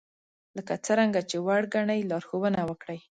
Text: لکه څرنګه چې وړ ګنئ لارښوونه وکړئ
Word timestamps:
لکه 0.57 0.73
څرنګه 0.85 1.21
چې 1.29 1.37
وړ 1.45 1.61
ګنئ 1.73 2.01
لارښوونه 2.09 2.59
وکړئ 2.69 2.99